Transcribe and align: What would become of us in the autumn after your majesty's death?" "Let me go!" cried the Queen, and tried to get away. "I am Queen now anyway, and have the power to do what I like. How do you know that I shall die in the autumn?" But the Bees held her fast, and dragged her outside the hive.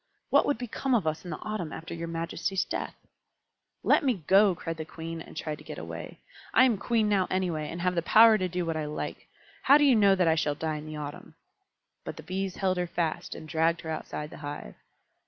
What 0.31 0.47
would 0.47 0.57
become 0.57 0.95
of 0.95 1.05
us 1.05 1.23
in 1.23 1.29
the 1.29 1.37
autumn 1.43 1.71
after 1.71 1.93
your 1.93 2.07
majesty's 2.07 2.65
death?" 2.65 2.95
"Let 3.83 4.03
me 4.03 4.23
go!" 4.25 4.55
cried 4.55 4.77
the 4.77 4.83
Queen, 4.83 5.21
and 5.21 5.37
tried 5.37 5.59
to 5.59 5.63
get 5.63 5.77
away. 5.77 6.17
"I 6.55 6.63
am 6.63 6.79
Queen 6.79 7.07
now 7.07 7.27
anyway, 7.29 7.69
and 7.69 7.81
have 7.81 7.93
the 7.93 8.01
power 8.01 8.39
to 8.39 8.49
do 8.49 8.65
what 8.65 8.75
I 8.75 8.85
like. 8.85 9.27
How 9.61 9.77
do 9.77 9.83
you 9.83 9.95
know 9.95 10.15
that 10.15 10.27
I 10.27 10.33
shall 10.33 10.55
die 10.55 10.77
in 10.77 10.87
the 10.87 10.95
autumn?" 10.97 11.35
But 12.03 12.17
the 12.17 12.23
Bees 12.23 12.55
held 12.55 12.77
her 12.77 12.87
fast, 12.87 13.35
and 13.35 13.47
dragged 13.47 13.81
her 13.81 13.91
outside 13.91 14.31
the 14.31 14.37
hive. 14.37 14.73